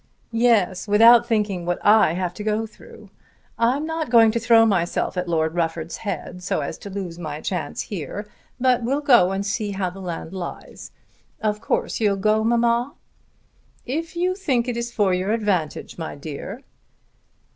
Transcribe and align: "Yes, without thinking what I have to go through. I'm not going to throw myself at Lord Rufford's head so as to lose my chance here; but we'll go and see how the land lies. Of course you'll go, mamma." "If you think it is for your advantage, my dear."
"Yes, 0.33 0.87
without 0.87 1.27
thinking 1.27 1.63
what 1.63 1.77
I 1.85 2.13
have 2.13 2.33
to 2.33 2.43
go 2.43 2.65
through. 2.65 3.11
I'm 3.59 3.85
not 3.85 4.09
going 4.09 4.31
to 4.31 4.39
throw 4.39 4.65
myself 4.65 5.15
at 5.15 5.29
Lord 5.29 5.53
Rufford's 5.53 5.97
head 5.97 6.41
so 6.41 6.61
as 6.61 6.79
to 6.79 6.89
lose 6.89 7.19
my 7.19 7.39
chance 7.39 7.81
here; 7.83 8.27
but 8.59 8.81
we'll 8.81 9.01
go 9.01 9.31
and 9.31 9.45
see 9.45 9.73
how 9.73 9.91
the 9.91 9.99
land 10.01 10.33
lies. 10.33 10.91
Of 11.39 11.61
course 11.61 11.99
you'll 11.99 12.15
go, 12.15 12.43
mamma." 12.43 12.95
"If 13.85 14.15
you 14.15 14.33
think 14.33 14.67
it 14.67 14.75
is 14.75 14.91
for 14.91 15.13
your 15.13 15.33
advantage, 15.33 15.99
my 15.99 16.15
dear." 16.15 16.63